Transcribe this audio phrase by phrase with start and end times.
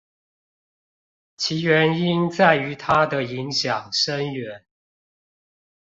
[1.37, 4.63] 其原因在於它的影響深遠